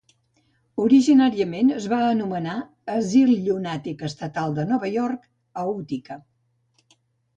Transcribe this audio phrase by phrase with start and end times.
[0.83, 2.55] Originàriament es va anomenar
[2.95, 5.29] Asil Llunàtic Estatal de Nova York
[5.65, 6.19] a Utica.